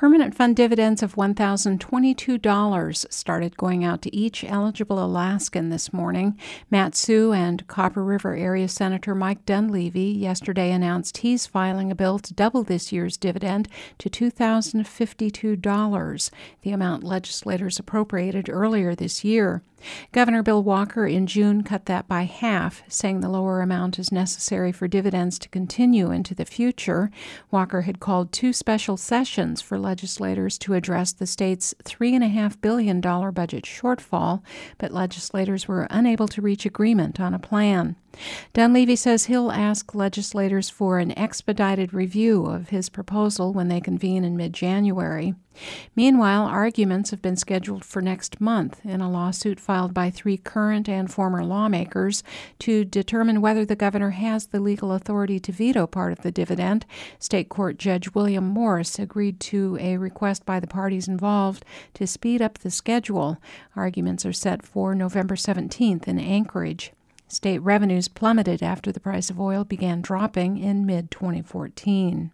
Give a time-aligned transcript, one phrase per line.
[0.00, 6.38] Permanent fund dividends of $1,022 started going out to each eligible Alaskan this morning.
[6.70, 12.32] Mat-Su and Copper River area Senator Mike Dunleavy yesterday announced he's filing a bill to
[12.32, 13.68] double this year's dividend
[13.98, 16.30] to $2,052,
[16.62, 19.60] the amount legislators appropriated earlier this year.
[20.12, 24.72] Governor Bill Walker in June cut that by half, saying the lower amount is necessary
[24.72, 27.10] for dividends to continue into the future.
[27.50, 33.64] Walker had called two special sessions for legislators to address the state's $3.5 billion budget
[33.64, 34.42] shortfall,
[34.78, 37.96] but legislators were unable to reach agreement on a plan.
[38.52, 44.24] Dunleavy says he'll ask legislators for an expedited review of his proposal when they convene
[44.24, 45.34] in mid January.
[45.94, 50.88] Meanwhile, arguments have been scheduled for next month in a lawsuit filed by three current
[50.88, 52.24] and former lawmakers
[52.58, 56.84] to determine whether the governor has the legal authority to veto part of the dividend.
[57.20, 62.42] State Court Judge William Morse agreed to a request by the parties involved to speed
[62.42, 63.38] up the schedule.
[63.76, 66.90] Arguments are set for November 17th in Anchorage.
[67.28, 72.32] State revenues plummeted after the price of oil began dropping in mid 2014.